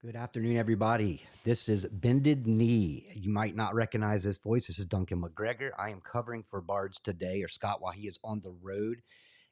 [0.00, 1.24] Good afternoon, everybody.
[1.42, 3.08] This is Bended Knee.
[3.16, 4.68] You might not recognize this voice.
[4.68, 5.70] This is Duncan McGregor.
[5.76, 9.02] I am covering for Bards today, or Scott while he is on the road.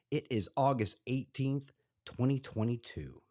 [0.09, 1.71] It is August 18th,
[2.05, 3.21] 2022.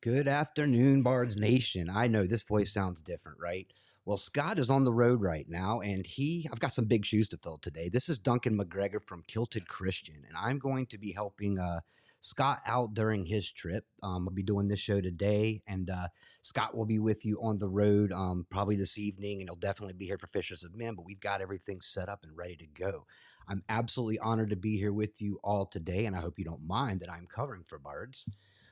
[0.00, 1.90] Good afternoon, Bards Nation.
[1.92, 3.66] I know this voice sounds different, right?
[4.04, 7.28] Well, Scott is on the road right now, and he, I've got some big shoes
[7.30, 7.88] to fill today.
[7.88, 11.80] This is Duncan McGregor from Kilted Christian, and I'm going to be helping uh,
[12.20, 13.86] Scott out during his trip.
[14.04, 16.06] Um, I'll be doing this show today, and uh,
[16.42, 19.94] Scott will be with you on the road um, probably this evening, and he'll definitely
[19.94, 22.66] be here for Fishers of Men, but we've got everything set up and ready to
[22.68, 23.04] go.
[23.48, 26.68] I'm absolutely honored to be here with you all today, and I hope you don't
[26.68, 28.30] mind that I'm covering for Bards.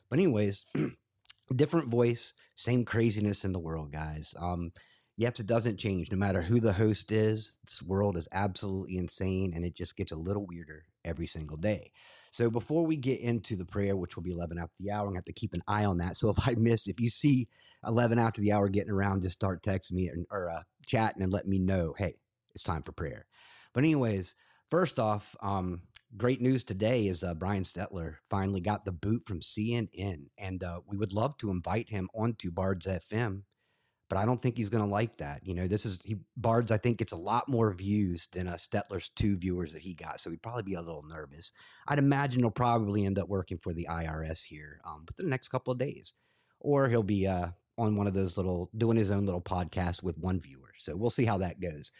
[0.09, 0.65] But, anyways,
[1.55, 4.35] different voice, same craziness in the world, guys.
[4.39, 4.73] Um,
[5.19, 7.59] Yep, it doesn't change no matter who the host is.
[7.65, 11.91] This world is absolutely insane and it just gets a little weirder every single day.
[12.33, 15.07] So before we get into the prayer, which will be 11 after the hour, I'm
[15.07, 16.19] going to have to keep an eye on that.
[16.19, 17.49] So if I miss, if you see
[17.87, 21.33] 11 after the hour getting around, just start texting me or, or uh, chatting and
[21.33, 22.17] let me know, hey,
[22.55, 23.25] it's time for prayer.
[23.73, 24.35] But anyways,
[24.71, 25.81] first off, um,
[26.17, 30.81] great news today is uh, Brian Stelter finally got the boot from CNN, and uh,
[30.87, 33.43] we would love to invite him onto Bards FM.
[34.09, 35.45] But I don't think he's going to like that.
[35.45, 36.71] You know, this is he, Bards.
[36.71, 40.21] I think gets a lot more views than uh, Stelter's two viewers that he got,
[40.21, 41.53] so he'd probably be a little nervous.
[41.89, 45.49] I'd imagine he'll probably end up working for the IRS here um, within the next
[45.49, 46.15] couple of days,
[46.61, 50.17] or he'll be uh, on one of those little doing his own little podcast with
[50.19, 50.73] one viewer.
[50.79, 51.91] So we'll see how that goes.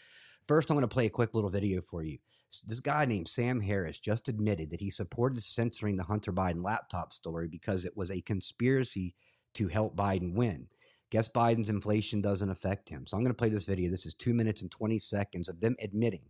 [0.47, 2.19] First, I'm going to play a quick little video for you.
[2.65, 7.11] This guy named Sam Harris just admitted that he supported censoring the Hunter Biden laptop
[7.11, 9.15] story because it was a conspiracy
[9.55, 10.67] to help Biden win.
[11.09, 13.05] Guess Biden's inflation doesn't affect him.
[13.05, 13.89] So I'm going to play this video.
[13.89, 16.23] This is two minutes and 20 seconds of them admitting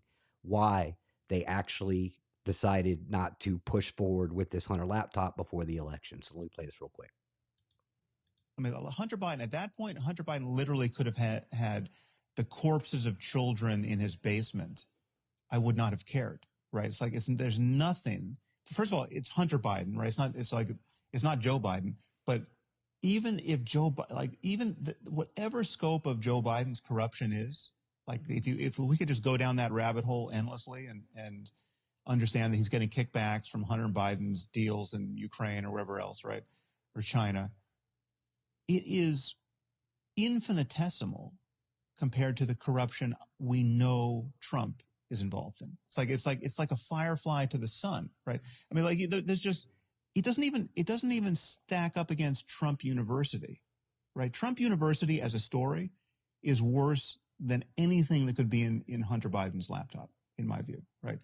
[0.43, 0.95] why
[1.29, 6.21] they actually decided not to push forward with this Hunter laptop before the election.
[6.21, 7.11] So let me play this real quick.
[8.57, 11.89] I mean, Hunter Biden, at that point, Hunter Biden literally could have had, had
[12.37, 14.85] the corpses of children in his basement
[15.51, 16.85] I would not have cared, right?
[16.85, 18.37] It's like, it's, there's nothing.
[18.65, 20.07] First of all, it's Hunter Biden, right?
[20.07, 20.69] It's not, it's like,
[21.13, 21.93] it's not Joe Biden,
[22.25, 22.41] but
[23.01, 27.71] even if Joe, like, even the, whatever scope of Joe Biden's corruption is,
[28.07, 31.51] like, if you, if we could just go down that rabbit hole endlessly and, and
[32.07, 36.43] understand that he's getting kickbacks from Hunter Biden's deals in Ukraine or wherever else, right?
[36.95, 37.51] Or China,
[38.67, 39.35] it is
[40.15, 41.33] infinitesimal
[41.99, 45.77] compared to the corruption we know Trump is involved in.
[45.87, 48.39] It's like it's like it's like a firefly to the sun, right?
[48.71, 49.67] I mean, like there's just
[50.15, 53.61] it doesn't even it doesn't even stack up against Trump University,
[54.15, 54.33] right?
[54.33, 55.91] Trump University as a story
[56.43, 60.81] is worse than anything that could be in, in Hunter Biden's laptop, in my view,
[61.03, 61.19] right?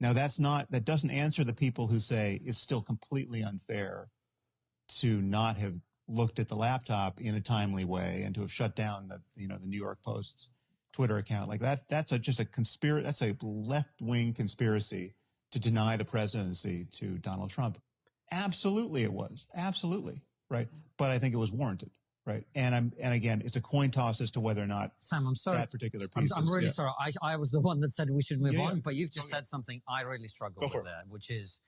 [0.00, 4.08] Now that's not, that doesn't answer the people who say it's still completely unfair
[4.98, 5.74] to not have
[6.08, 9.48] looked at the laptop in a timely way and to have shut down the, you
[9.48, 10.50] know, the New York Post's
[10.96, 11.50] Twitter account.
[11.50, 15.12] Like that, that's a, just a conspiracy, that's a left wing conspiracy
[15.52, 17.78] to deny the presidency to Donald Trump.
[18.32, 19.46] Absolutely it was.
[19.54, 20.22] Absolutely.
[20.48, 20.68] Right.
[20.96, 21.90] But I think it was warranted.
[22.24, 22.44] Right.
[22.54, 25.34] And I'm, and again, it's a coin toss as to whether or not Sam, I'm
[25.34, 25.58] sorry.
[25.58, 26.32] that particular I'm, piece.
[26.34, 26.70] I'm really yeah.
[26.70, 26.90] sorry.
[26.98, 28.66] I, I was the one that said we should move Yeah, yeah.
[28.68, 29.36] on, but you've just Okay.
[29.36, 31.60] said something I really struggle with there, which is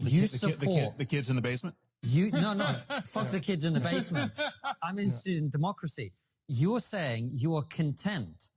[0.00, 1.76] The you kid- the, kid, the, support kid, the kids in the basement.
[2.02, 2.30] you.
[2.30, 4.32] No, no, fuck the kids in the basement.
[4.82, 6.14] I'm interested in democracy.
[6.48, 8.50] You're saying you are content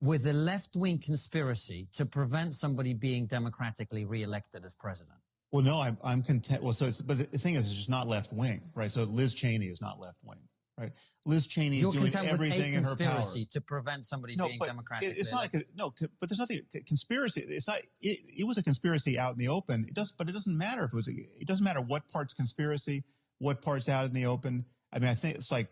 [0.00, 5.18] with a left wing conspiracy to prevent somebody being democratically re-elected as president.
[5.50, 6.62] Well, no, I'm, I'm content.
[6.62, 8.90] Well, so it's, but the thing is, it's just not left wing, right?
[8.90, 10.38] So Liz Cheney is not left wing,
[10.78, 10.92] right?
[11.24, 13.22] Liz Cheney is You're doing with a everything in her power.
[13.22, 17.46] to prevent somebody No, being but democratically it's not a, no, but there's nothing conspiracy.
[17.48, 17.80] It's not.
[18.00, 19.86] It, it was a conspiracy out in the open.
[19.88, 21.08] It does, but it doesn't matter if it was.
[21.08, 23.04] A, it doesn't matter what part's conspiracy,
[23.38, 24.66] what part's out in the open.
[24.92, 25.70] I mean, I think it's like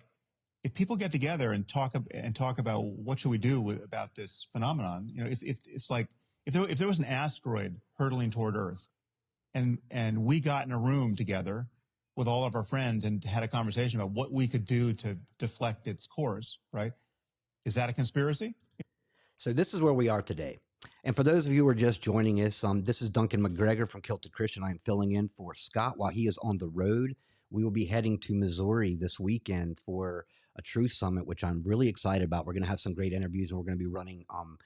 [0.67, 4.17] if people get together and talk and talk about what should we do with, about
[4.17, 5.09] this phenomenon.
[5.15, 6.09] You know, if, if it's like
[6.45, 8.89] if there if there was an asteroid hurtling toward Earth,
[9.55, 11.69] and and we got in a room together
[12.17, 15.17] with all of our friends and had a conversation about what we could do to
[15.39, 16.93] deflect its course, right?
[17.65, 18.57] Is that a conspiracy?
[19.39, 20.59] So this is where we are today.
[21.05, 23.89] And for those of you who are just joining us, um, this is Duncan McGregor
[23.89, 24.65] from Kilted Christian.
[24.65, 27.15] I am filling in for Scott while he is on the road.
[27.51, 31.89] We will be heading to Missouri this weekend for a Truth Summit, which I'm really
[31.89, 32.47] excited about.
[32.47, 34.59] We're going to have some great interviews, and we're going to be running um,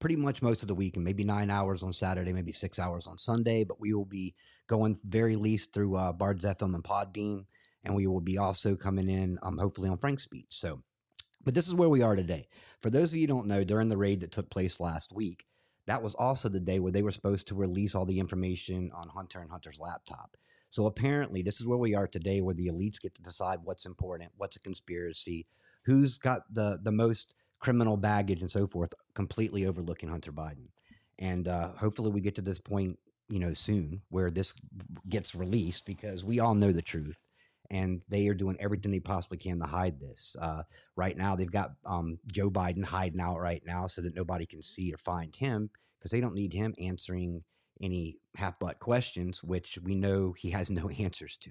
[0.00, 3.06] pretty much most of the week, and maybe nine hours on Saturday, maybe six hours
[3.06, 3.64] on Sunday.
[3.64, 4.34] But we will be
[4.66, 7.46] going very least through uh, and Podbean.
[7.84, 10.48] and we will be also coming in um, hopefully on Frank's Speech.
[10.50, 10.82] So,
[11.44, 12.48] but this is where we are today.
[12.82, 15.46] For those of you don't know, during the raid that took place last week,
[15.86, 19.08] that was also the day where they were supposed to release all the information on
[19.08, 20.36] Hunter and Hunter's laptop.
[20.76, 23.86] So apparently, this is where we are today, where the elites get to decide what's
[23.86, 25.46] important, what's a conspiracy,
[25.86, 30.68] who's got the the most criminal baggage, and so forth, completely overlooking Hunter Biden.
[31.18, 32.98] And uh, hopefully, we get to this point,
[33.30, 34.52] you know, soon where this
[35.08, 37.16] gets released because we all know the truth,
[37.70, 40.36] and they are doing everything they possibly can to hide this.
[40.38, 40.62] Uh,
[40.94, 44.60] right now, they've got um, Joe Biden hiding out right now so that nobody can
[44.60, 47.42] see or find him because they don't need him answering
[47.80, 51.50] any half butt questions, which we know he has no answers to.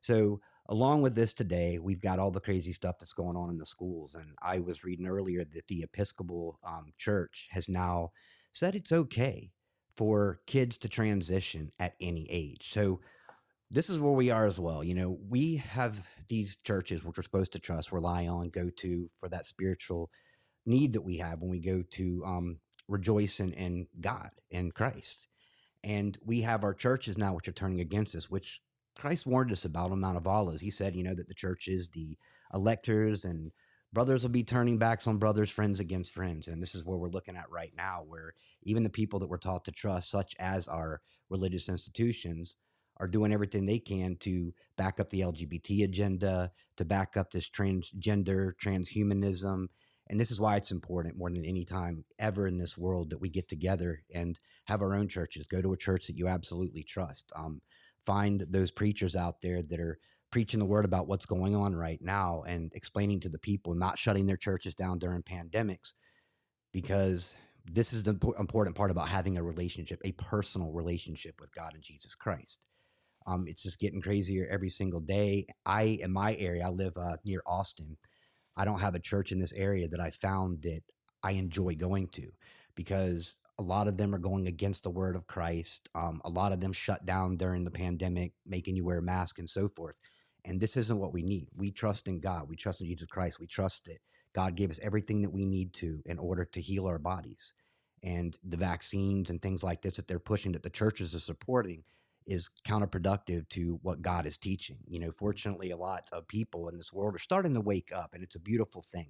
[0.00, 3.58] So, along with this today, we've got all the crazy stuff that's going on in
[3.58, 4.14] the schools.
[4.14, 8.12] And I was reading earlier that the Episcopal um, Church has now
[8.52, 9.50] said it's okay
[9.96, 12.72] for kids to transition at any age.
[12.72, 13.00] So,
[13.72, 14.82] this is where we are as well.
[14.82, 19.08] You know, we have these churches which we're supposed to trust, rely on, go to
[19.20, 20.10] for that spiritual
[20.66, 22.58] need that we have when we go to um,
[22.88, 25.28] rejoice in, in God in Christ.
[25.82, 28.60] And we have our churches now which are turning against us, which
[28.98, 30.60] Christ warned us about on Mount of Olives.
[30.60, 32.18] He said, you know, that the churches, the
[32.52, 33.50] electors, and
[33.92, 36.48] brothers will be turning backs on brothers, friends against friends.
[36.48, 39.38] And this is where we're looking at right now, where even the people that we're
[39.38, 42.56] taught to trust, such as our religious institutions,
[42.98, 47.48] are doing everything they can to back up the LGBT agenda, to back up this
[47.48, 49.68] transgender, transhumanism.
[50.10, 53.20] And this is why it's important more than any time ever in this world that
[53.20, 55.46] we get together and have our own churches.
[55.46, 57.32] Go to a church that you absolutely trust.
[57.36, 57.62] Um,
[58.04, 59.98] find those preachers out there that are
[60.32, 63.98] preaching the word about what's going on right now and explaining to the people, not
[63.98, 65.92] shutting their churches down during pandemics,
[66.72, 67.36] because
[67.70, 71.82] this is the important part about having a relationship, a personal relationship with God and
[71.84, 72.66] Jesus Christ.
[73.28, 75.46] Um, it's just getting crazier every single day.
[75.64, 77.96] I, in my area, I live uh, near Austin.
[78.56, 80.82] I don't have a church in this area that I found that
[81.22, 82.30] I enjoy going to
[82.74, 85.88] because a lot of them are going against the word of Christ.
[85.94, 89.38] Um, a lot of them shut down during the pandemic, making you wear a mask
[89.38, 89.98] and so forth.
[90.44, 91.48] And this isn't what we need.
[91.54, 92.48] We trust in God.
[92.48, 93.38] We trust in Jesus Christ.
[93.38, 93.98] We trust that
[94.34, 97.52] God gave us everything that we need to in order to heal our bodies.
[98.02, 101.82] And the vaccines and things like this that they're pushing, that the churches are supporting,
[102.30, 104.78] is counterproductive to what God is teaching.
[104.86, 108.14] You know, fortunately, a lot of people in this world are starting to wake up,
[108.14, 109.08] and it's a beautiful thing.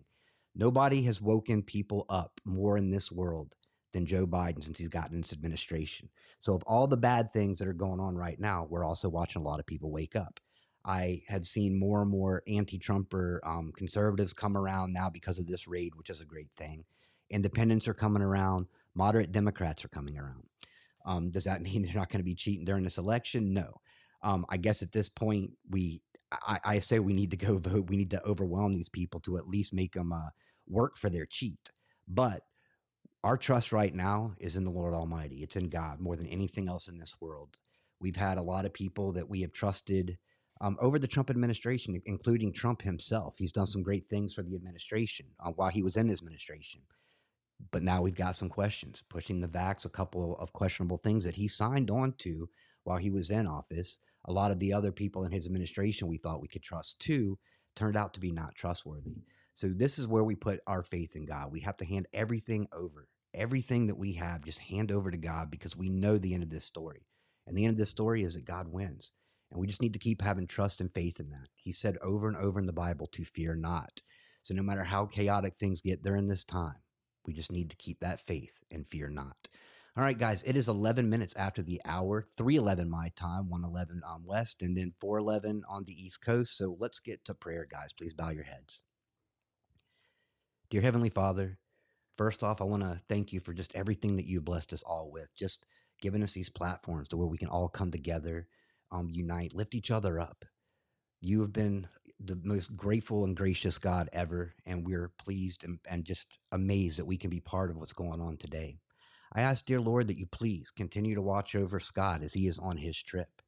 [0.55, 3.55] Nobody has woken people up more in this world
[3.93, 6.09] than Joe Biden since he's gotten in into administration.
[6.41, 9.43] So, of all the bad things that are going on right now, we're also watching
[9.43, 10.41] a lot of people wake up.
[10.85, 15.69] I have seen more and more anti-Trumper um, conservatives come around now because of this
[15.69, 16.85] raid, which is a great thing.
[17.29, 18.67] Independents are coming around.
[18.95, 20.50] Moderate Democrats are coming around.
[21.05, 23.53] Um, does that mean they're not going to be cheating during this election?
[23.53, 23.81] No.
[24.23, 26.03] Um, I guess at this point, we
[26.33, 27.89] I, I say we need to go vote.
[27.89, 30.31] We need to overwhelm these people to at least make them uh,
[30.69, 31.71] work for their cheat.
[32.09, 32.43] But
[33.23, 35.43] our trust right now is in the Lord Almighty.
[35.43, 37.59] It's in God more than anything else in this world.
[38.01, 40.17] We've had a lot of people that we have trusted
[40.63, 43.35] um, over the Trump administration, including Trump himself.
[43.37, 46.81] He's done some great things for the administration uh, while he was in his administration.
[47.71, 51.37] But now we've got some questions, pushing the vax, a couple of questionable things that
[51.37, 52.49] he signed on to
[52.85, 53.99] while he was in office.
[54.27, 57.39] A lot of the other people in his administration we thought we could trust too
[57.77, 59.23] turned out to be not trustworthy.
[59.55, 61.53] So this is where we put our faith in God.
[61.53, 65.51] We have to hand everything over, everything that we have, just hand over to God
[65.51, 67.07] because we know the end of this story.
[67.47, 69.13] And the end of this story is that God wins.
[69.51, 71.49] And we just need to keep having trust and faith in that.
[71.55, 74.01] He said over and over in the Bible to fear not.
[74.43, 76.77] So no matter how chaotic things get during this time,
[77.31, 79.49] we just need to keep that faith and fear not.
[79.97, 84.25] All right, guys, it is 11 minutes after the hour, 311 my time, 111 on
[84.25, 86.59] West, and then 411 on the East Coast.
[86.59, 87.93] So let's get to prayer, guys.
[87.93, 88.83] Please bow your heads.
[90.71, 91.57] Dear Heavenly Father,
[92.19, 95.13] first off, I want to thank you for just everything that you've blessed us all
[95.13, 95.67] with, just
[96.03, 98.49] giving us these platforms to where we can all come together,
[98.91, 100.45] um, unite, lift each other up.
[101.21, 101.87] You have been
[102.23, 107.07] the most grateful and gracious God ever, and we're pleased and, and just amazed that
[107.07, 108.79] we can be part of what's going on today.
[109.33, 112.59] I ask, dear Lord, that you please continue to watch over Scott as he is
[112.59, 113.43] on his trip.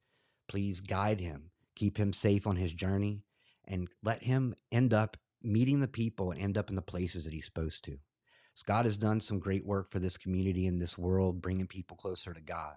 [0.49, 3.25] Please guide him, keep him safe on his journey,
[3.67, 7.33] and let him end up meeting the people and end up in the places that
[7.33, 7.99] he's supposed to.
[8.55, 12.33] Scott has done some great work for this community and this world, bringing people closer
[12.33, 12.77] to God.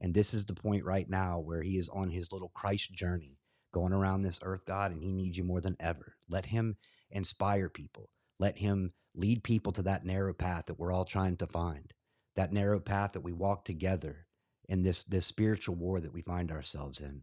[0.00, 3.38] And this is the point right now where he is on his little Christ journey,
[3.72, 6.14] going around this earth, God, and he needs you more than ever.
[6.28, 6.76] Let him
[7.10, 8.10] inspire people.
[8.38, 11.92] Let him lead people to that narrow path that we're all trying to find,
[12.36, 14.26] that narrow path that we walk together
[14.68, 17.22] in this, this spiritual war that we find ourselves in.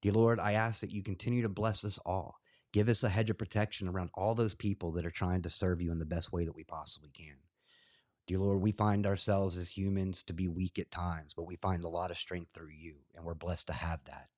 [0.00, 2.36] Dear Lord, I ask that you continue to bless us all.
[2.72, 5.80] Give us a hedge of protection around all those people that are trying to serve
[5.80, 7.36] you in the best way that we possibly can.
[8.26, 11.84] Dear Lord, we find ourselves as humans to be weak at times, but we find
[11.84, 14.28] a lot of strength through you, and we're blessed to have that.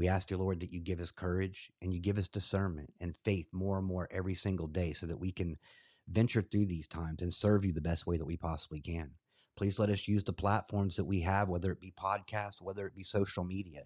[0.00, 3.14] We ask, dear Lord, that you give us courage and you give us discernment and
[3.22, 5.58] faith more and more every single day so that we can
[6.08, 9.10] venture through these times and serve you the best way that we possibly can.
[9.58, 12.94] Please let us use the platforms that we have, whether it be podcast, whether it
[12.94, 13.82] be social media,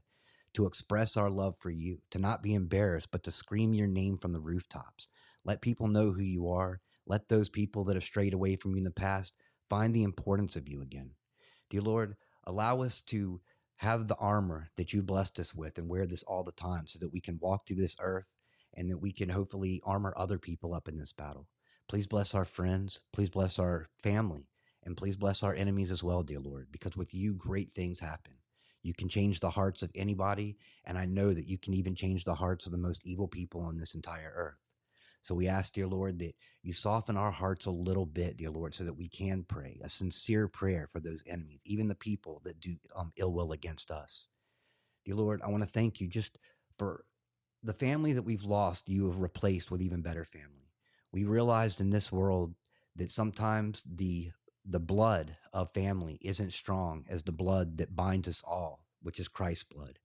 [0.52, 4.16] to express our love for you, to not be embarrassed, but to scream your name
[4.16, 5.08] from the rooftops.
[5.44, 6.80] Let people know who you are.
[7.08, 9.34] Let those people that have strayed away from you in the past
[9.68, 11.10] find the importance of you again.
[11.70, 12.14] Dear Lord,
[12.46, 13.40] allow us to
[13.76, 16.98] have the armor that you blessed us with and wear this all the time so
[17.00, 18.34] that we can walk through this earth
[18.74, 21.48] and that we can hopefully armor other people up in this battle.
[21.88, 23.02] Please bless our friends.
[23.12, 24.48] Please bless our family.
[24.84, 28.34] And please bless our enemies as well, dear Lord, because with you, great things happen.
[28.82, 32.24] You can change the hearts of anybody, and I know that you can even change
[32.24, 34.63] the hearts of the most evil people on this entire earth.
[35.24, 38.74] So we ask, dear Lord, that you soften our hearts a little bit, dear Lord,
[38.74, 42.60] so that we can pray a sincere prayer for those enemies, even the people that
[42.60, 44.28] do um, ill will against us.
[45.06, 46.36] Dear Lord, I want to thank you just
[46.76, 47.06] for
[47.62, 50.68] the family that we've lost, you have replaced with even better family.
[51.10, 52.54] We realized in this world
[52.96, 54.30] that sometimes the
[54.66, 59.28] the blood of family isn't strong as the blood that binds us all, which is
[59.28, 59.98] Christ's blood.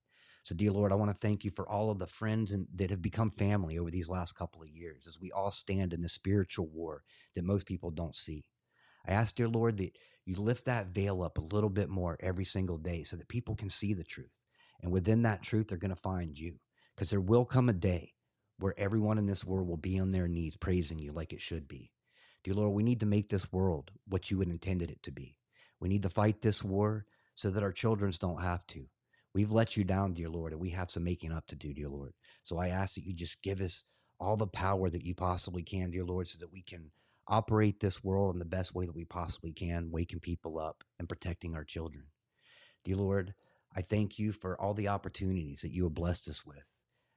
[0.49, 2.89] So, dear Lord, I want to thank you for all of the friends and, that
[2.89, 6.09] have become family over these last couple of years as we all stand in the
[6.09, 7.03] spiritual war
[7.35, 8.43] that most people don't see.
[9.07, 12.45] I ask, dear Lord, that you lift that veil up a little bit more every
[12.45, 14.41] single day so that people can see the truth.
[14.81, 16.55] And within that truth, they're going to find you
[16.95, 18.15] because there will come a day
[18.57, 21.67] where everyone in this world will be on their knees praising you like it should
[21.67, 21.91] be.
[22.43, 25.37] Dear Lord, we need to make this world what you had intended it to be.
[25.79, 28.87] We need to fight this war so that our children don't have to.
[29.33, 31.89] We've let you down, dear Lord, and we have some making up to do, dear
[31.89, 32.13] Lord.
[32.43, 33.83] So I ask that you just give us
[34.19, 36.91] all the power that you possibly can, dear Lord, so that we can
[37.27, 41.07] operate this world in the best way that we possibly can, waking people up and
[41.07, 42.05] protecting our children.
[42.83, 43.33] Dear Lord,
[43.75, 46.67] I thank you for all the opportunities that you have blessed us with.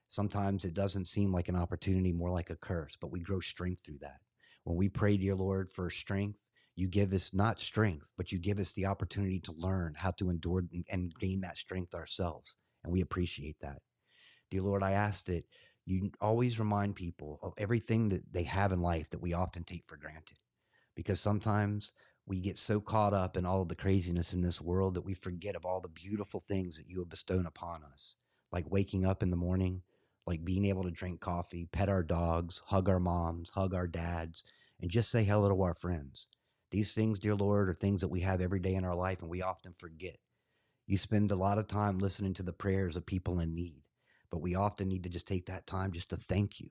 [0.07, 3.81] Sometimes it doesn't seem like an opportunity, more like a curse, but we grow strength
[3.83, 4.19] through that.
[4.63, 8.59] When we pray, dear Lord, for strength, you give us not strength, but you give
[8.59, 12.55] us the opportunity to learn how to endure and gain that strength ourselves.
[12.83, 13.79] And we appreciate that.
[14.49, 15.45] Dear Lord, I ask that
[15.85, 19.83] you always remind people of everything that they have in life that we often take
[19.87, 20.37] for granted.
[20.95, 21.91] Because sometimes
[22.25, 25.13] we get so caught up in all of the craziness in this world that we
[25.13, 28.15] forget of all the beautiful things that you have bestowed upon us,
[28.51, 29.81] like waking up in the morning,
[30.25, 34.43] like being able to drink coffee, pet our dogs, hug our moms, hug our dads,
[34.81, 36.27] and just say hello to our friends.
[36.73, 39.31] These things, dear Lord, are things that we have every day in our life and
[39.31, 40.17] we often forget.
[40.87, 43.83] You spend a lot of time listening to the prayers of people in need.
[44.31, 46.69] but we often need to just take that time just to thank you.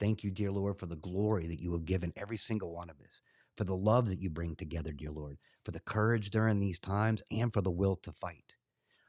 [0.00, 3.00] Thank you, dear Lord, for the glory that you have given every single one of
[3.00, 3.22] us,
[3.56, 7.22] for the love that you bring together, dear Lord, for the courage during these times,
[7.30, 8.56] and for the will to fight.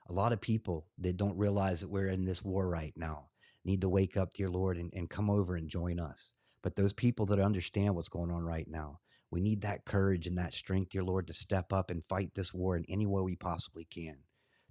[0.09, 3.29] A lot of people that don't realize that we're in this war right now
[3.65, 6.33] need to wake up, dear Lord, and, and come over and join us.
[6.63, 8.99] But those people that understand what's going on right now,
[9.31, 12.53] we need that courage and that strength, dear Lord, to step up and fight this
[12.53, 14.17] war in any way we possibly can,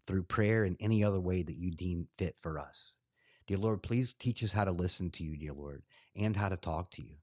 [0.06, 2.96] through prayer and any other way that you deem fit for us.
[3.46, 5.82] Dear Lord, please teach us how to listen to you, dear Lord,
[6.16, 7.16] and how to talk to you.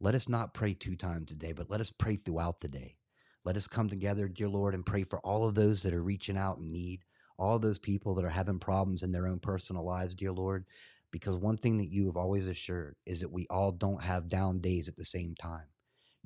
[0.00, 2.96] Let us not pray two times a day, but let us pray throughout the day.
[3.44, 6.36] Let us come together, dear Lord, and pray for all of those that are reaching
[6.36, 7.04] out in need,
[7.38, 10.64] all those people that are having problems in their own personal lives, dear Lord.
[11.10, 14.58] Because one thing that you have always assured is that we all don't have down
[14.58, 15.66] days at the same time.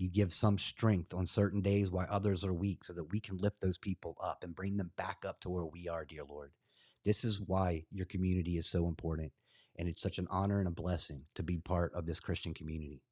[0.02, 3.38] You give some strength on certain days while others are weak so that we can
[3.38, 6.50] lift those people up and bring them back up to where we are, dear Lord.
[7.04, 9.30] This is why your community is so important.
[9.76, 13.04] And it's such an honor and a blessing to be part of this Christian community.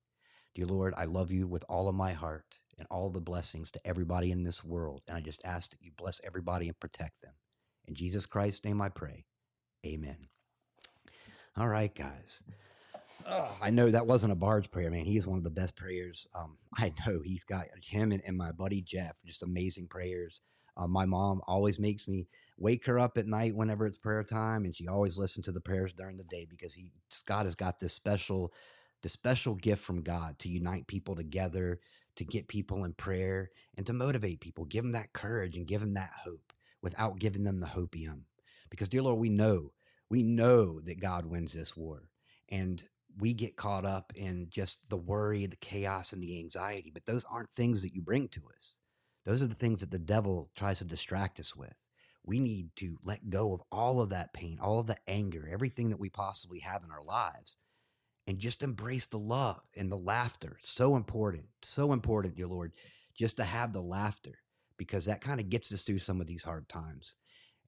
[0.57, 3.87] Dear Lord, I love you with all of my heart and all the blessings to
[3.87, 5.03] everybody in this world.
[5.07, 7.35] And I just ask that you bless everybody and protect them.
[7.87, 9.27] In Jesus Christ's name I pray.
[9.87, 10.27] Amen.
[11.57, 12.43] All right, guys.
[13.63, 15.05] I know that wasn't a Bards prayer, man.
[15.05, 17.21] He's one of the best prayers um, I know.
[17.21, 20.43] He's got him and, and, my buddy Jeff, just amazing prayers.
[20.77, 24.65] Uh, my mom always makes me wake her up at night whenever it's prayer time,
[24.65, 26.93] and she always listens to the prayers during the day because he
[27.27, 28.53] God has got this special,
[29.03, 31.81] this special gift from God to unite people together,
[32.17, 35.81] to get people in prayer, and to motivate people, give them that courage and give
[35.81, 38.23] them that hope without giving them the hopium.
[38.71, 39.73] Because, dear Lord, we know,
[40.09, 42.05] we know that God wins this war.
[42.49, 42.83] And
[43.19, 46.91] we get caught up in just the worry, the chaos, and the anxiety.
[46.93, 48.75] But those aren't things that you bring to us.
[49.25, 51.75] Those are the things that the devil tries to distract us with.
[52.25, 55.91] We need to let go of all of that pain, all of the anger, everything
[55.91, 57.57] that we possibly have in our lives,
[58.27, 60.59] and just embrace the love and the laughter.
[60.63, 62.73] So important, so important, dear Lord,
[63.15, 64.39] just to have the laughter
[64.77, 67.17] because that kind of gets us through some of these hard times.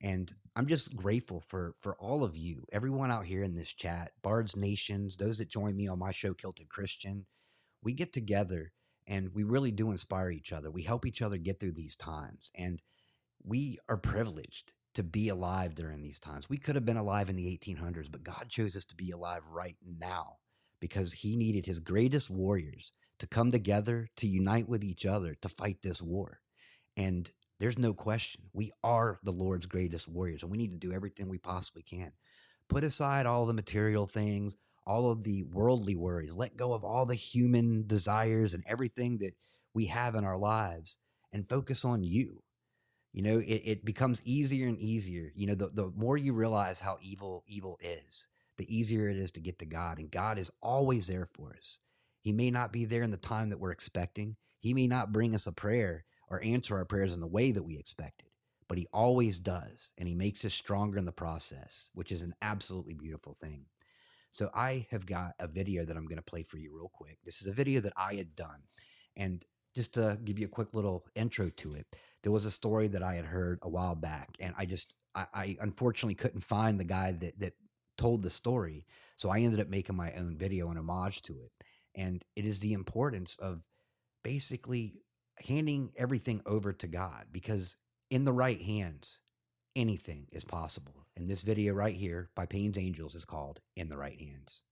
[0.02, 4.12] And I'm just grateful for for all of you, everyone out here in this chat,
[4.22, 7.24] Bards Nations, those that join me on my show, Kilted Christian.
[7.82, 8.72] We get together
[9.06, 10.70] and we really do inspire each other.
[10.70, 12.50] We help each other get through these times.
[12.54, 12.80] And
[13.44, 16.48] we are privileged to be alive during these times.
[16.48, 19.42] We could have been alive in the 1800s, but God chose us to be alive
[19.50, 20.36] right now
[20.80, 25.48] because He needed His greatest warriors to come together, to unite with each other, to
[25.48, 26.40] fight this war.
[26.96, 27.30] And
[27.62, 28.42] there's no question.
[28.52, 32.10] We are the Lord's greatest warriors, and we need to do everything we possibly can.
[32.68, 37.06] Put aside all the material things, all of the worldly worries, let go of all
[37.06, 39.34] the human desires and everything that
[39.74, 40.98] we have in our lives,
[41.32, 42.42] and focus on you.
[43.12, 45.30] You know, it, it becomes easier and easier.
[45.36, 49.30] You know, the, the more you realize how evil evil is, the easier it is
[49.30, 50.00] to get to God.
[50.00, 51.78] And God is always there for us.
[52.22, 54.34] He may not be there in the time that we're expecting.
[54.58, 57.62] He may not bring us a prayer or answer our prayers in the way that
[57.62, 58.28] we expected.
[58.68, 62.34] But he always does, and he makes us stronger in the process, which is an
[62.42, 63.66] absolutely beautiful thing.
[64.32, 67.18] So I have got a video that I'm going to play for you real quick.
[67.24, 68.62] This is a video that I had done.
[69.14, 71.86] And just to give you a quick little intro to it,
[72.22, 75.26] there was a story that I had heard a while back, and I just I,
[75.34, 77.52] I unfortunately couldn't find the guy that that
[77.98, 78.86] told the story.
[79.16, 81.52] So I ended up making my own video in homage to it.
[81.94, 83.62] And it is the importance of
[84.24, 85.01] basically
[85.42, 87.76] handing everything over to God because
[88.10, 89.20] in the right hands,
[89.76, 91.06] anything is possible.
[91.16, 94.62] And this video right here by Payne's Angels is called In the Right Hands.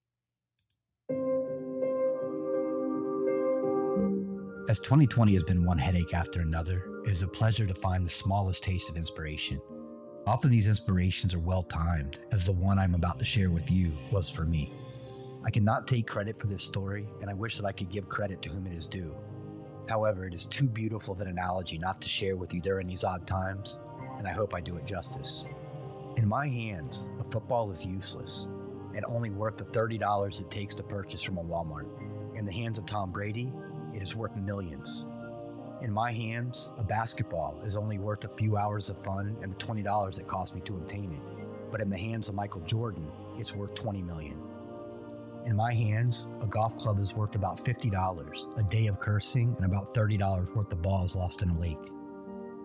[4.69, 8.11] As 2020 has been one headache after another, it is a pleasure to find the
[8.11, 9.61] smallest taste of inspiration.
[10.27, 13.93] Often these inspirations are well timed, as the one I'm about to share with you
[14.13, 14.73] was for me.
[15.45, 18.43] I cannot take credit for this story, and I wish that I could give credit
[18.43, 19.15] to whom it is due.
[19.91, 23.03] However, it is too beautiful of an analogy not to share with you during these
[23.03, 23.81] odd times,
[24.19, 25.45] and I hope I do it justice.
[26.17, 28.47] In my hands, a football is useless
[28.95, 31.89] and only worth the $30 it takes to purchase from a Walmart.
[32.37, 33.53] In the hands of Tom Brady,
[33.93, 35.07] it is worth millions.
[35.83, 39.57] In my hands, a basketball is only worth a few hours of fun and the
[39.57, 41.73] $20 it cost me to obtain it.
[41.73, 44.41] But in the hands of Michael Jordan, it's worth 20 million.
[45.47, 49.65] In my hands, a golf club is worth about $50, a day of cursing, and
[49.65, 51.79] about $30 worth of balls lost in a lake.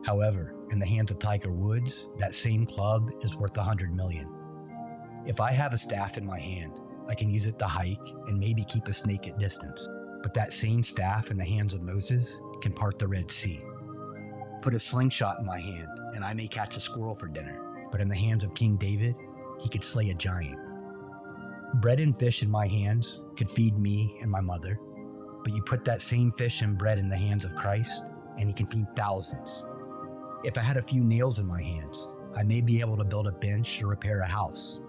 [0.04, 4.28] However, in the hands of Tiger Woods, that same club is worth 100 million.
[5.26, 8.40] If I have a staff in my hand, I can use it to hike and
[8.40, 9.88] maybe keep a snake at distance.
[10.22, 13.62] But that same staff in the hands of Moses can part the Red Sea.
[14.62, 17.62] Put a slingshot in my hand, and I may catch a squirrel for dinner.
[17.92, 19.16] But in the hands of King David,
[19.62, 20.60] he could slay a giant.
[21.74, 24.80] Bread and fish in my hands could feed me and my mother,
[25.44, 28.04] but you put that same fish and bread in the hands of Christ,
[28.38, 29.66] and he can feed thousands.
[30.44, 33.28] If I had a few nails in my hands, I may be able to build
[33.28, 34.82] a bench or repair a house,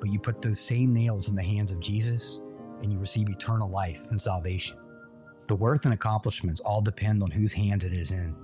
[0.00, 2.40] but you put those same nails in the hands of Jesus,
[2.82, 4.76] and you receive eternal life and salvation.
[5.48, 8.34] The worth and accomplishments all depend on whose hand it is in.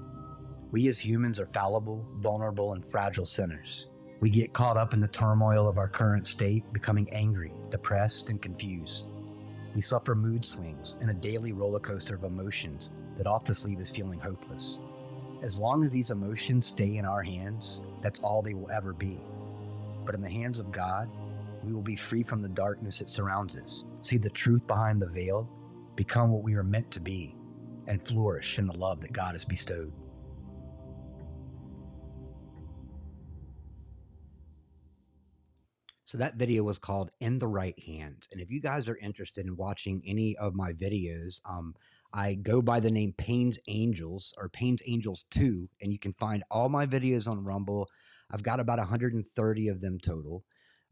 [0.70, 3.88] We as humans are fallible, vulnerable, and fragile sinners.
[4.20, 8.42] We get caught up in the turmoil of our current state, becoming angry, depressed, and
[8.42, 9.04] confused.
[9.76, 13.90] We suffer mood swings and a daily roller coaster of emotions that often leave us
[13.90, 14.80] feeling hopeless.
[15.42, 19.20] As long as these emotions stay in our hands, that's all they will ever be.
[20.04, 21.08] But in the hands of God,
[21.62, 25.06] we will be free from the darkness that surrounds us, see the truth behind the
[25.06, 25.48] veil,
[25.94, 27.36] become what we are meant to be,
[27.86, 29.92] and flourish in the love that God has bestowed.
[36.08, 39.44] So that video was called "In the Right Hands," and if you guys are interested
[39.44, 41.74] in watching any of my videos, um,
[42.14, 46.44] I go by the name Payne's Angels or Payne's Angels Two, and you can find
[46.50, 47.90] all my videos on Rumble.
[48.30, 50.44] I've got about 130 of them total.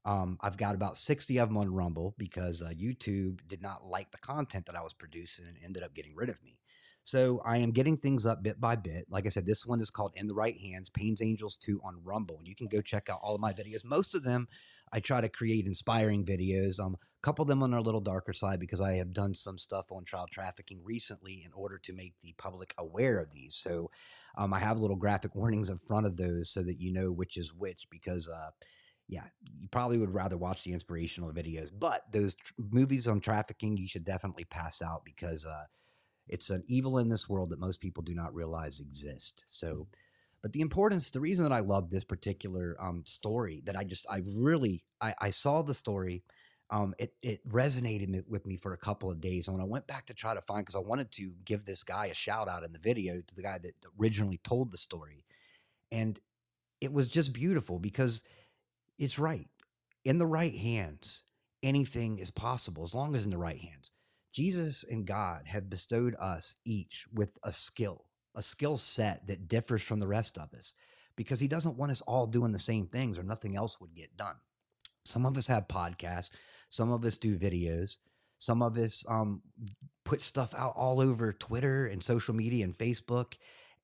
[0.05, 4.11] Um, I've got about 60 of them on Rumble because uh, YouTube did not like
[4.11, 6.59] the content that I was producing and ended up getting rid of me.
[7.05, 9.07] So I am getting things up bit by bit.
[9.09, 12.03] Like I said, this one is called In the Right Hands, Payne's Angels 2 on
[12.05, 12.37] Rumble.
[12.37, 13.85] And you can go check out all of my videos.
[13.85, 14.49] Most of them
[14.93, 16.79] I try to create inspiring videos.
[16.81, 19.59] Um, a couple of them on a little darker side because I have done some
[19.59, 23.57] stuff on child trafficking recently in order to make the public aware of these.
[23.57, 23.91] So
[24.37, 27.37] um, I have little graphic warnings in front of those so that you know which
[27.37, 28.29] is which because.
[28.29, 28.51] Uh,
[29.09, 29.23] yeah,
[29.61, 33.87] you probably would rather watch the inspirational videos, but those tr- movies on trafficking, you
[33.87, 35.63] should definitely pass out because uh,
[36.29, 39.45] it's an evil in this world that most people do not realize exist.
[39.47, 39.87] So,
[40.47, 44.07] but the importance, the reason that I love this particular um, story, that I just,
[44.09, 46.23] I really, I, I saw the story,
[46.71, 49.49] um, it it resonated with me for a couple of days.
[49.49, 51.83] And when I went back to try to find, because I wanted to give this
[51.83, 55.25] guy a shout out in the video to the guy that originally told the story,
[55.91, 56.17] and
[56.81, 58.23] it was just beautiful because
[59.01, 59.49] it's right
[60.05, 61.25] in the right hands.
[61.65, 63.91] Anything is possible as long as in the right hands.
[64.33, 68.05] Jesus and God have bestowed us each with a skill,
[68.37, 70.75] a skill set that differs from the rest of us
[71.17, 74.17] because he doesn't want us all doing the same things or nothing else would get
[74.17, 74.37] done.
[75.05, 76.31] Some of us have podcasts,
[76.71, 77.99] some of us do videos,
[78.39, 79.41] some of us um,
[80.05, 83.35] put stuff out all over Twitter and social media and Facebook.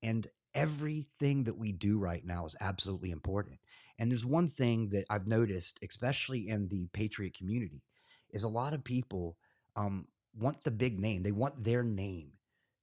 [0.02, 3.58] And everything that we do right now is absolutely important.
[3.98, 7.82] And there's one thing that I've noticed, especially in the Patriot community,
[8.30, 9.36] is a lot of people
[9.76, 10.06] um,
[10.38, 11.22] want the big name.
[11.22, 12.32] They want their name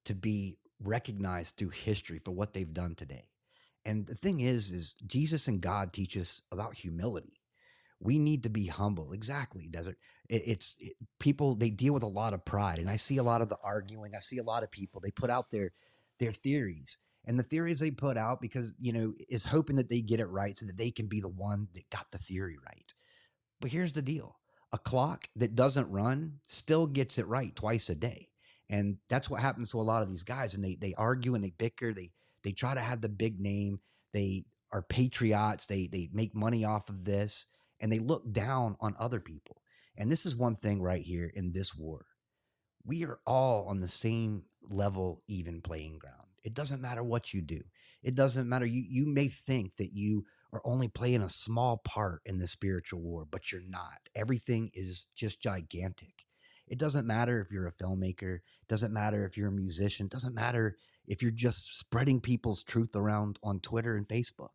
[0.06, 3.30] to be recognized through history for what they've done today.
[3.86, 7.42] And the thing is, is Jesus and God teach us about humility.
[8.02, 9.12] We need to be humble.
[9.14, 9.98] Exactly, Desert.
[10.30, 11.56] It, it's it, people.
[11.56, 14.16] They deal with a lot of pride, and I see a lot of the arguing.
[14.16, 15.02] I see a lot of people.
[15.02, 15.72] They put out their
[16.18, 20.02] their theories, and the theories they put out because you know is hoping that they
[20.02, 22.94] get it right, so that they can be the one that got the theory right.
[23.60, 24.40] But here's the deal:
[24.72, 28.30] a clock that doesn't run still gets it right twice a day.
[28.70, 30.54] And that's what happens to a lot of these guys.
[30.54, 31.94] And they they argue and they bicker.
[31.94, 32.12] They
[32.44, 33.80] they try to have the big name.
[34.14, 35.66] They are patriots.
[35.66, 37.48] They they make money off of this
[37.80, 39.62] and they look down on other people.
[39.98, 42.06] And this is one thing right here in this war.
[42.86, 46.16] We are all on the same level, even playing ground.
[46.44, 47.62] It doesn't matter what you do.
[48.02, 48.66] It doesn't matter.
[48.66, 53.02] You you may think that you are only playing a small part in the spiritual
[53.02, 54.00] war, but you're not.
[54.16, 56.26] Everything is just gigantic.
[56.70, 60.12] It doesn't matter if you're a filmmaker, it doesn't matter if you're a musician, it
[60.12, 60.78] doesn't matter
[61.08, 64.50] if you're just spreading people's truth around on Twitter and Facebook.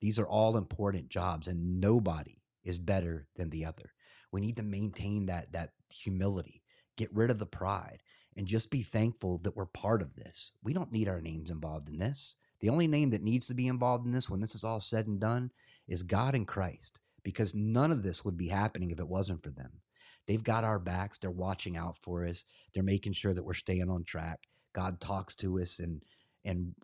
[0.00, 3.92] These are all important jobs and nobody is better than the other.
[4.30, 6.62] We need to maintain that that humility,
[6.96, 8.02] get rid of the pride
[8.36, 10.52] and just be thankful that we're part of this.
[10.62, 12.36] We don't need our names involved in this.
[12.60, 15.06] The only name that needs to be involved in this when this is all said
[15.06, 15.50] and done
[15.88, 19.50] is God and Christ, because none of this would be happening if it wasn't for
[19.50, 19.80] them.
[20.28, 21.18] They've got our backs.
[21.18, 22.44] They're watching out for us.
[22.72, 24.38] They're making sure that we're staying on track.
[24.74, 26.02] God talks to us and
[26.44, 26.74] and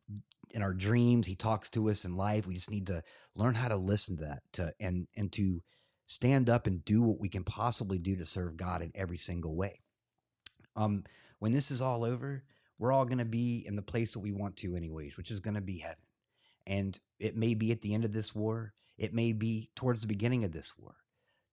[0.50, 2.46] in our dreams, He talks to us in life.
[2.46, 3.02] We just need to
[3.36, 5.62] learn how to listen to that to and and to
[6.06, 9.54] stand up and do what we can possibly do to serve God in every single
[9.54, 9.80] way.
[10.74, 11.04] Um,
[11.38, 12.42] when this is all over,
[12.78, 15.40] we're all going to be in the place that we want to, anyways, which is
[15.40, 15.96] going to be heaven.
[16.66, 20.06] And it may be at the end of this war, it may be towards the
[20.06, 20.94] beginning of this war.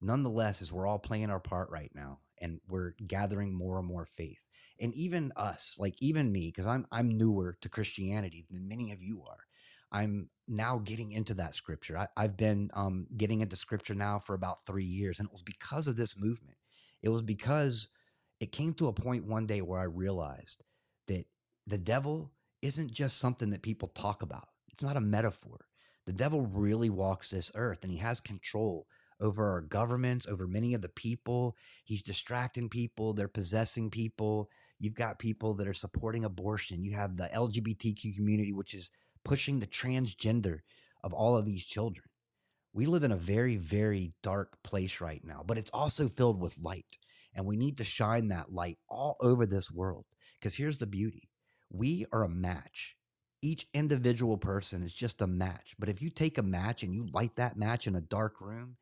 [0.01, 4.05] Nonetheless, as we're all playing our part right now and we're gathering more and more
[4.05, 4.47] faith.
[4.79, 9.03] And even us, like even me, because I'm I'm newer to Christianity than many of
[9.03, 9.45] you are.
[9.91, 11.97] I'm now getting into that scripture.
[11.97, 15.43] I, I've been um, getting into scripture now for about three years, and it was
[15.43, 16.57] because of this movement.
[17.03, 17.89] It was because
[18.39, 20.63] it came to a point one day where I realized
[21.07, 21.25] that
[21.67, 24.47] the devil isn't just something that people talk about.
[24.71, 25.65] It's not a metaphor.
[26.05, 28.87] The devil really walks this earth and he has control
[29.21, 31.55] over our governments, over many of the people.
[31.85, 34.49] He's distracting people, they're possessing people.
[34.79, 36.83] You've got people that are supporting abortion.
[36.83, 38.89] You have the LGBTQ community, which is
[39.23, 40.59] pushing the transgender
[41.03, 42.05] of all of these children.
[42.73, 46.57] We live in a very, very dark place right now, but it's also filled with
[46.57, 46.97] light.
[47.33, 50.05] And we need to shine that light all over this world.
[50.39, 51.29] Because here's the beauty
[51.69, 52.95] we are a match.
[53.41, 55.75] Each individual person is just a match.
[55.79, 58.77] But if you take a match and you light that match in a dark room,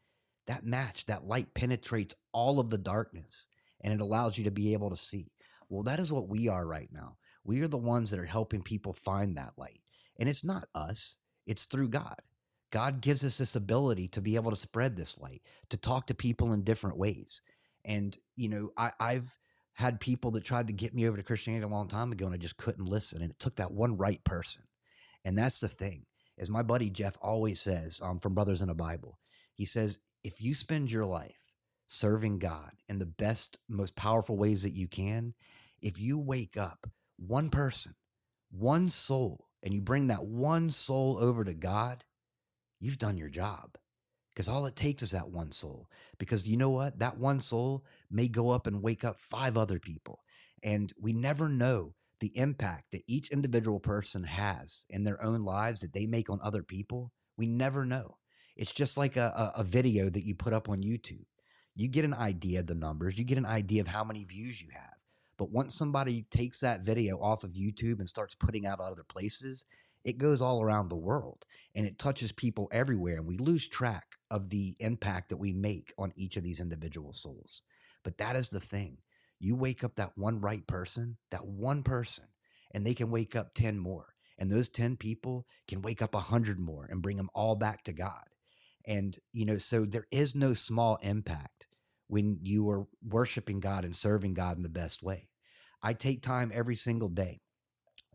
[0.50, 3.48] that match, that light penetrates all of the darkness
[3.82, 5.32] and it allows you to be able to see.
[5.70, 7.18] Well, that is what we are right now.
[7.44, 9.80] We are the ones that are helping people find that light.
[10.20, 12.16] And it's not us, it's through God.
[12.72, 16.16] God gives us this ability to be able to spread this light, to talk to
[16.16, 17.44] people in different ways.
[17.86, 19.38] And, you know, I, I've
[19.74, 22.34] had people that tried to get me over to Christianity a long time ago and
[22.34, 23.22] I just couldn't listen.
[23.22, 24.64] And it took that one right person.
[25.24, 26.08] And that's the thing,
[26.40, 29.20] as my buddy Jeff always says um, from Brothers in the Bible,
[29.54, 31.54] he says, if you spend your life
[31.88, 35.34] serving God in the best, most powerful ways that you can,
[35.82, 37.96] if you wake up one person,
[38.52, 42.04] one soul, and you bring that one soul over to God,
[42.80, 43.78] you've done your job.
[44.34, 45.90] Because all it takes is that one soul.
[46.18, 47.00] Because you know what?
[47.00, 50.22] That one soul may go up and wake up five other people.
[50.64, 55.82] And we never know the impact that each individual person has in their own lives
[55.82, 57.12] that they make on other people.
[57.38, 58.19] We never know.
[58.60, 61.24] It's just like a, a, video that you put up on YouTube.
[61.78, 64.62] You get an idea of the numbers, you get an idea of how many views
[64.62, 64.98] you have.
[65.38, 69.64] But once somebody takes that video off of YouTube and starts putting out other places,
[70.04, 73.16] it goes all around the world and it touches people everywhere.
[73.16, 77.14] And we lose track of the impact that we make on each of these individual
[77.14, 77.62] souls.
[78.04, 78.98] But that is the thing.
[79.40, 82.26] You wake up that one right person, that one person,
[82.72, 84.08] and they can wake up 10 more.
[84.38, 87.94] And those 10 people can wake up 100 more and bring them all back to
[87.94, 88.29] God.
[88.90, 91.68] And, you know, so there is no small impact
[92.08, 95.30] when you are worshiping God and serving God in the best way.
[95.84, 97.42] I take time every single day,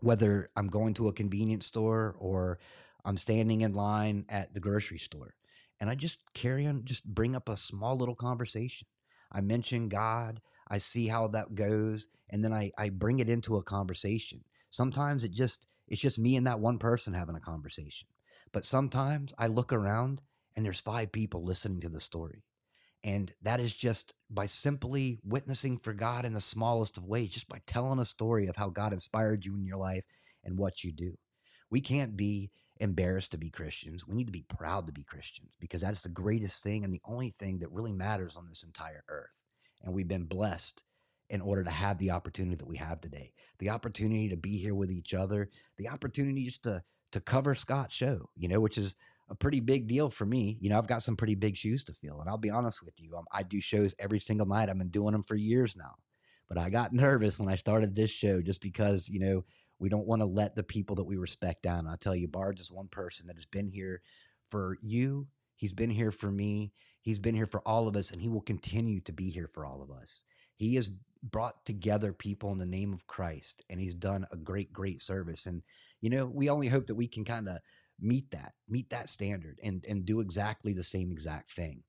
[0.00, 2.58] whether I'm going to a convenience store or
[3.04, 5.36] I'm standing in line at the grocery store.
[5.78, 8.88] And I just carry on, just bring up a small little conversation.
[9.30, 13.58] I mention God, I see how that goes, and then I, I bring it into
[13.58, 14.42] a conversation.
[14.70, 18.08] Sometimes it just it's just me and that one person having a conversation.
[18.52, 20.20] But sometimes I look around
[20.56, 22.42] and there's five people listening to the story.
[23.02, 27.48] And that is just by simply witnessing for God in the smallest of ways, just
[27.48, 30.04] by telling a story of how God inspired you in your life
[30.42, 31.14] and what you do.
[31.70, 34.06] We can't be embarrassed to be Christians.
[34.06, 37.02] We need to be proud to be Christians because that's the greatest thing and the
[37.04, 39.30] only thing that really matters on this entire earth.
[39.82, 40.82] And we've been blessed
[41.30, 44.74] in order to have the opportunity that we have today the opportunity to be here
[44.74, 48.94] with each other, the opportunity just to, to cover Scott's show, you know, which is
[49.28, 50.58] a pretty big deal for me.
[50.60, 53.00] You know, I've got some pretty big shoes to fill, and I'll be honest with
[53.00, 53.16] you.
[53.16, 54.68] Um, I do shows every single night.
[54.68, 55.94] I've been doing them for years now,
[56.48, 59.44] but I got nervous when I started this show just because you know
[59.78, 61.80] we don't want to let the people that we respect down.
[61.80, 64.02] And I tell you, Bards is one person that has been here
[64.48, 65.26] for you.
[65.56, 66.72] He's been here for me.
[67.00, 69.64] He's been here for all of us, and he will continue to be here for
[69.64, 70.22] all of us.
[70.56, 70.88] He has
[71.22, 75.46] brought together people in the name of Christ, and he's done a great, great service.
[75.46, 75.62] And
[76.00, 77.58] you know, we only hope that we can kind of
[78.00, 81.82] meet that, meet that standard, and and do exactly the same exact thing.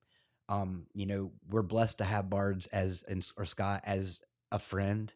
[0.49, 5.11] Um, you know, we're blessed to have Bards as and or Scott as a friend,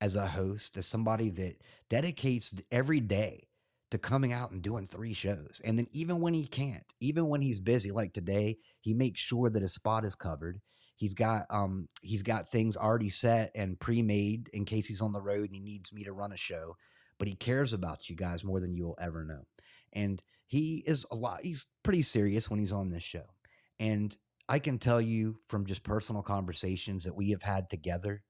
[0.00, 1.56] as a host, as somebody that
[1.88, 3.48] dedicates every day
[3.90, 5.60] to coming out and doing three shows.
[5.64, 9.48] And then even when he can't, even when he's busy, like today, he makes sure
[9.48, 10.60] that his spot is covered.
[10.96, 15.20] He's got um he's got things already set and pre-made in case he's on the
[15.20, 16.76] road and he needs me to run a show.
[17.18, 19.42] But he cares about you guys more than you will ever know
[19.96, 23.24] and he is a lot he's pretty serious when he's on this show
[23.80, 24.16] and
[24.48, 28.22] i can tell you from just personal conversations that we have had together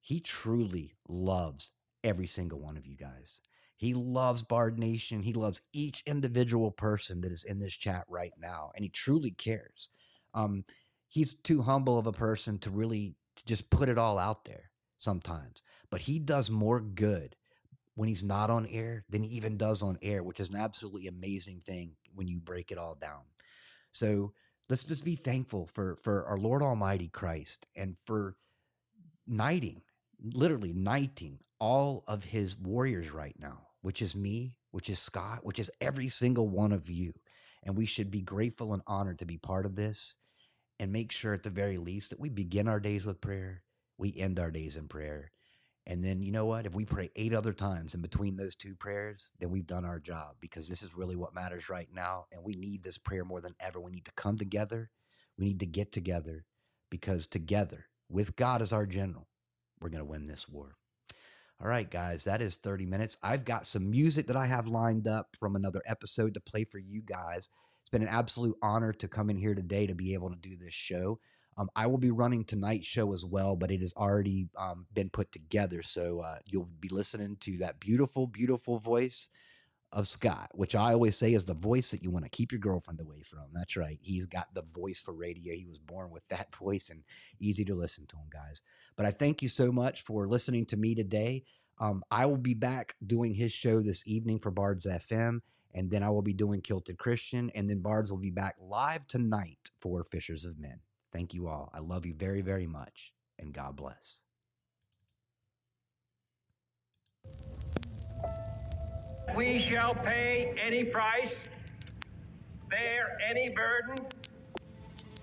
[0.00, 1.72] he truly loves
[2.04, 3.40] every single one of you guys.
[3.76, 8.32] He loves bard nation he loves each individual person that is in this chat right
[8.38, 9.88] now and he truly cares.
[10.34, 10.64] Um,
[11.08, 13.14] he's too humble of a person to really
[13.46, 17.34] just put it all out there sometimes but he does more good
[18.00, 21.06] when he's not on air than he even does on air, which is an absolutely
[21.06, 23.20] amazing thing when you break it all down.
[23.92, 24.32] So
[24.70, 28.36] let's just be thankful for for our Lord Almighty Christ and for
[29.26, 29.82] knighting,
[30.22, 35.58] literally knighting all of his warriors right now, which is me which is Scott, which
[35.58, 37.12] is every single one of you.
[37.64, 40.16] And we should be grateful and honored to be part of this
[40.78, 43.62] and make sure at the very least that we begin our days with prayer,
[43.98, 45.32] we end our days in prayer.
[45.86, 46.66] And then, you know what?
[46.66, 49.98] If we pray eight other times in between those two prayers, then we've done our
[49.98, 52.26] job because this is really what matters right now.
[52.30, 53.80] And we need this prayer more than ever.
[53.80, 54.90] We need to come together.
[55.38, 56.44] We need to get together
[56.90, 59.26] because together, with God as our general,
[59.80, 60.76] we're going to win this war.
[61.62, 63.18] All right, guys, that is 30 minutes.
[63.22, 66.78] I've got some music that I have lined up from another episode to play for
[66.78, 67.50] you guys.
[67.82, 70.56] It's been an absolute honor to come in here today to be able to do
[70.56, 71.18] this show.
[71.60, 75.10] Um, I will be running tonight's show as well, but it has already um, been
[75.10, 75.82] put together.
[75.82, 79.28] So uh, you'll be listening to that beautiful, beautiful voice
[79.92, 82.60] of Scott, which I always say is the voice that you want to keep your
[82.60, 83.44] girlfriend away from.
[83.52, 83.98] That's right.
[84.00, 85.54] He's got the voice for radio.
[85.54, 87.02] He was born with that voice and
[87.40, 88.62] easy to listen to him, guys.
[88.96, 91.44] But I thank you so much for listening to me today.
[91.78, 95.40] Um, I will be back doing his show this evening for Bards FM,
[95.74, 99.06] and then I will be doing Kilted Christian, and then Bards will be back live
[99.08, 100.80] tonight for Fishers of Men.
[101.12, 101.70] Thank you all.
[101.74, 104.20] I love you very, very much, and God bless.
[109.36, 111.32] We shall pay any price,
[112.68, 114.06] bear any burden,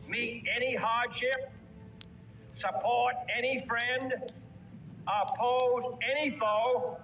[0.07, 1.51] meet any hardship,
[2.59, 4.13] support any friend,
[5.07, 6.97] oppose any foe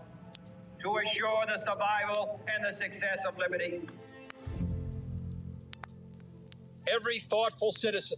[0.81, 3.81] to assure the survival and the success of liberty.
[6.87, 8.17] Every thoughtful citizen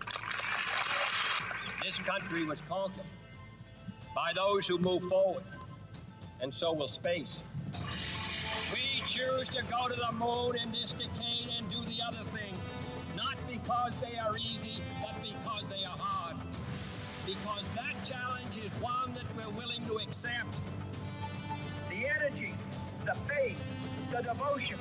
[1.83, 3.05] This country was conquered
[4.13, 5.43] by those who move forward,
[6.39, 7.43] and so will space.
[8.71, 12.53] We choose to go to the moon in this decade and do the other thing,
[13.15, 16.37] not because they are easy, but because they are hard.
[17.25, 20.55] Because that challenge is one that we're willing to accept.
[21.89, 22.53] The energy,
[23.05, 23.65] the faith,
[24.11, 24.77] the devotion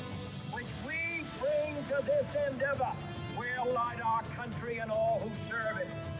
[0.53, 2.93] which we bring to this endeavor
[3.39, 6.20] will light our country and all who serve it.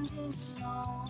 [0.00, 1.09] Alone in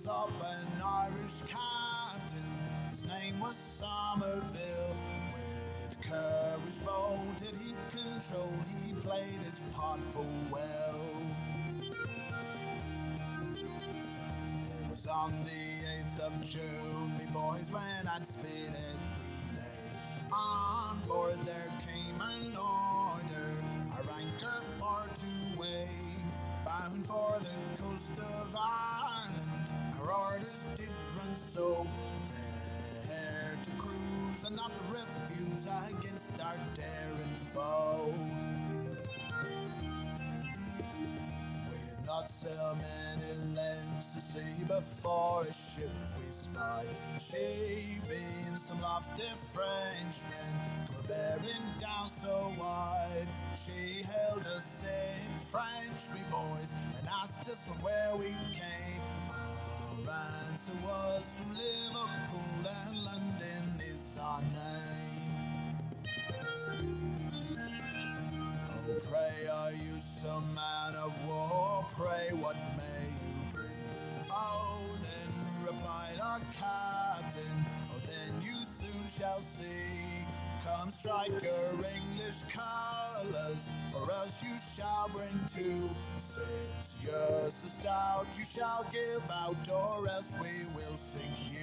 [0.00, 2.46] was up an Irish captain,
[2.88, 4.96] his name was Somerville.
[5.28, 8.54] With courage bold did he control,
[8.86, 11.00] he played his part full well.
[14.64, 20.32] It was on the 8th of June, me boys, when I'd spit it relay.
[20.32, 23.52] On board there came an order,
[23.92, 25.88] our anchor for to weigh.
[26.64, 28.89] Bound for the coast of Ireland,
[30.12, 31.86] orders did run so.
[33.06, 38.14] There to cruise and not refuse against our daring foe.
[41.68, 46.88] We'd not sail many lengths to see before a ship we spied.
[47.18, 50.32] She being some lofty Frenchman,
[50.86, 53.28] come bearing down so wide.
[53.56, 59.02] She hailed us in French, we boys, and asked us from where we came.
[60.10, 65.76] Answer was from Liverpool, and London is our name.
[68.68, 71.86] Oh, pray are you some man of war?
[71.96, 74.26] Pray what may you bring?
[74.30, 77.64] Oh, then replied our captain.
[77.94, 80.26] Oh, then you soon shall see.
[80.64, 82.44] Come strike your English
[83.60, 85.90] colours, or else you shall bring two.
[86.18, 91.58] Since you're so stout, you shall give out, or else we will sink you.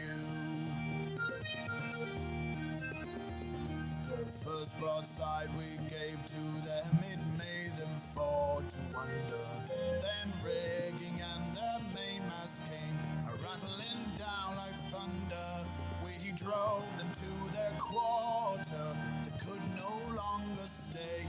[4.03, 9.47] The first broadside we gave to them, it made them fall to wonder.
[9.67, 15.67] Then rigging and the mainmast came a rattling down like thunder.
[16.03, 21.27] We drove them to their quarter, they could no longer stay.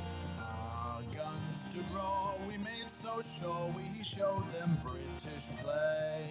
[1.16, 6.26] Guns to draw, we made so sure we showed them British play.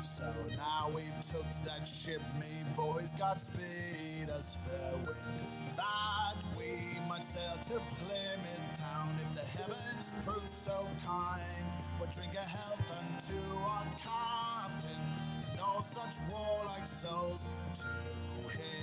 [0.00, 5.76] So now we've took that ship, me boys, Godspeed us fair wind.
[5.76, 11.64] That we might sail to Plymouth town if the heavens prove so kind.
[11.98, 15.02] We'll drink a health unto our captain
[15.50, 17.46] and all such warlike souls.
[17.74, 17.88] To
[18.48, 18.79] him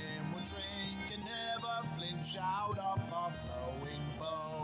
[1.96, 4.57] flinch out of our flowing bow.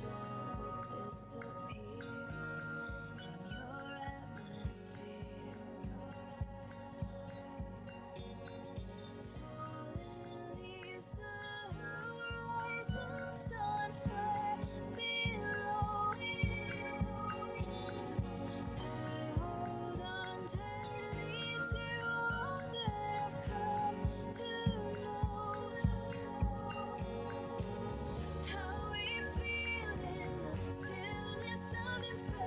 [0.00, 0.33] Other,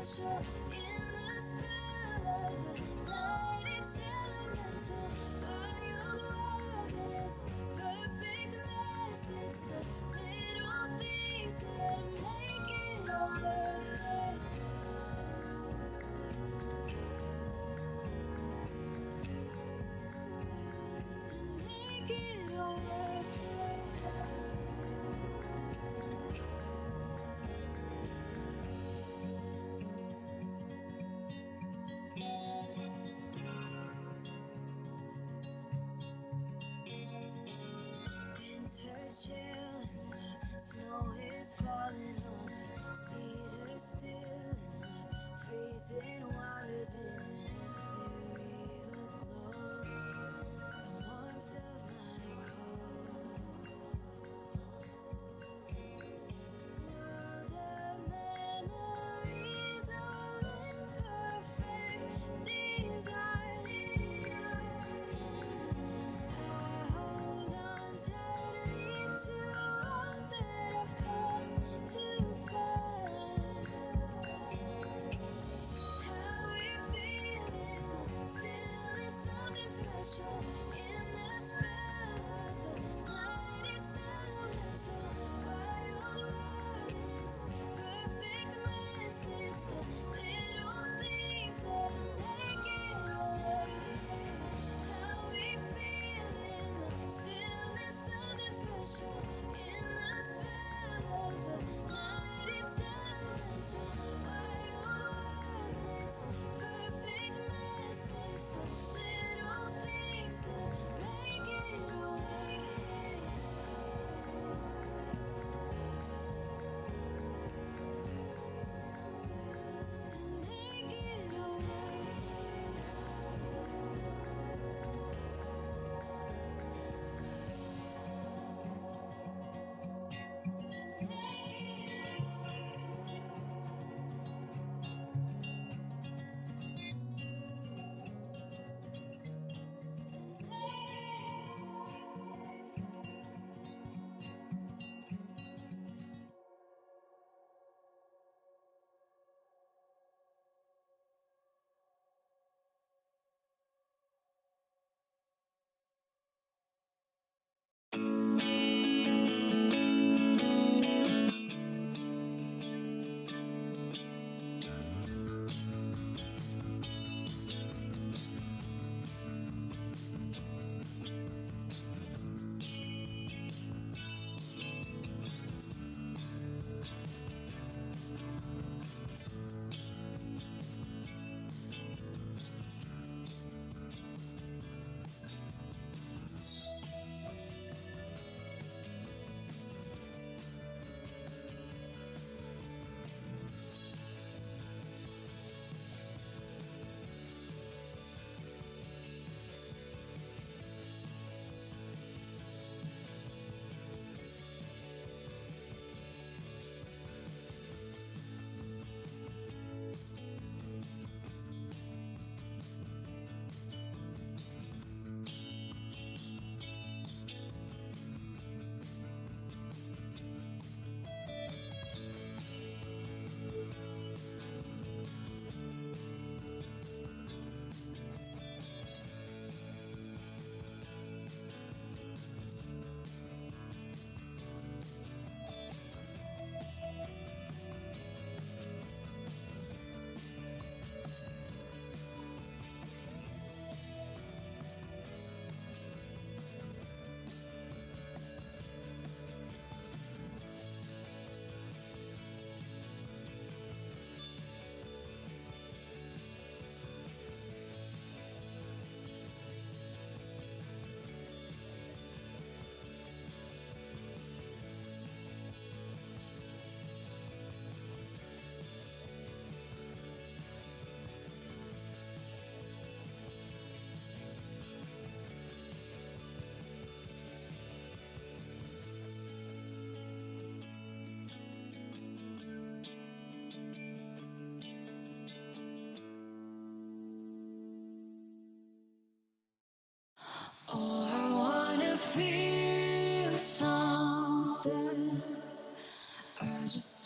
[0.08, 0.57] something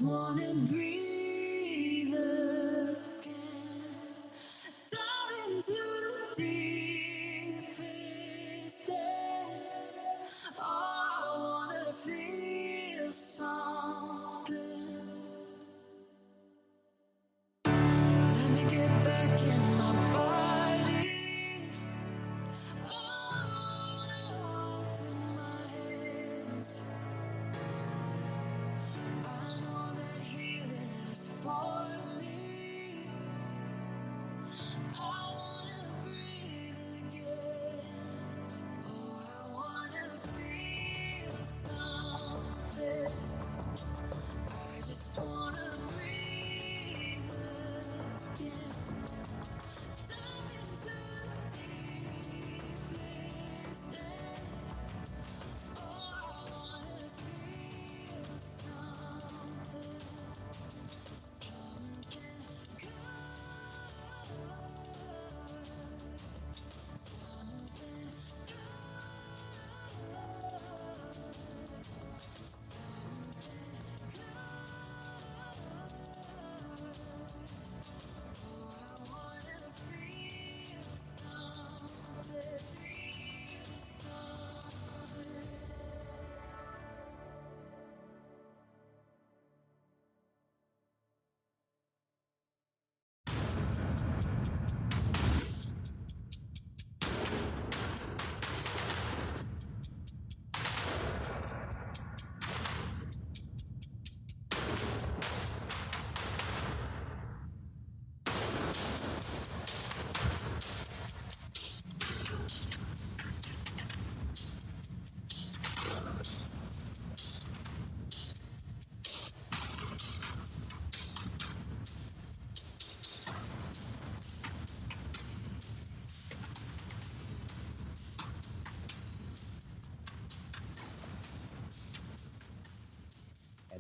[0.04, 1.01] wanna breathe.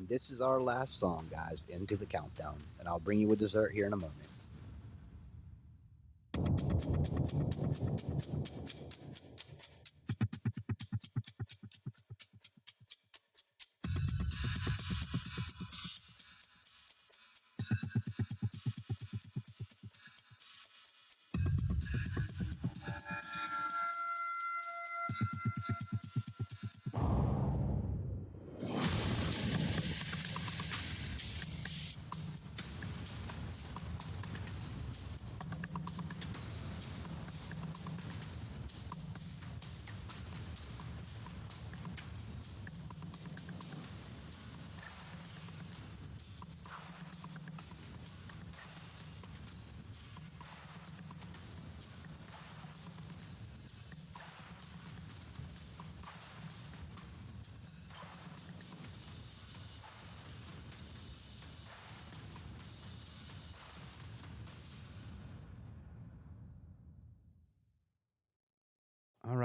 [0.01, 2.55] And this is our last song, guys, into the countdown.
[2.79, 4.15] And I'll bring you a dessert here in a moment.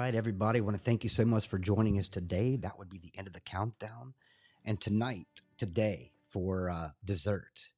[0.06, 0.60] Right, everybody.
[0.60, 2.54] I want to thank you so much for joining us today.
[2.54, 4.14] That would be the end of the countdown.
[4.64, 5.26] And tonight,
[5.58, 7.72] today, for uh, dessert,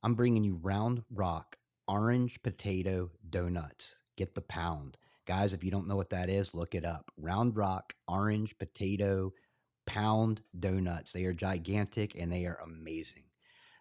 [0.00, 1.58] I'm bringing you Round Rock
[1.88, 3.96] Orange Potato Donuts.
[4.16, 4.96] Get the pound.
[5.26, 7.10] Guys, if you don't know what that is, look it up.
[7.16, 9.32] Round Rock Orange Potato
[9.86, 11.10] Pound Donuts.
[11.10, 13.25] They are gigantic and they are amazing.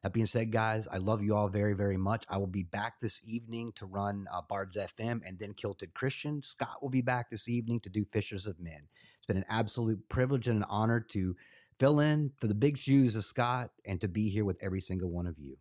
[0.05, 2.25] That being said, guys, I love you all very, very much.
[2.29, 6.43] I will be back this evening to run uh, Bards FM and then Kilted Christian.
[6.43, 8.81] Scott will be back this evening to do Fishers of Men.
[9.17, 11.35] It's been an absolute privilege and an honor to
[11.79, 15.09] fill in for the big shoes of Scott and to be here with every single
[15.09, 15.57] one of you.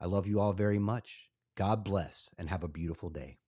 [0.00, 1.28] I love you all very much.
[1.54, 3.38] God bless and have a beautiful day.